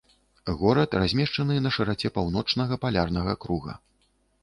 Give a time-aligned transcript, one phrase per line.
[0.61, 3.81] Горад размешчаны на шыраце паўночнага палярнага круга.